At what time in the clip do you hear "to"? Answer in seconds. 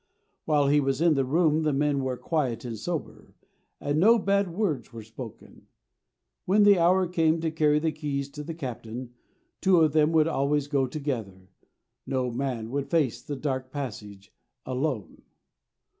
7.41-7.51, 8.29-8.41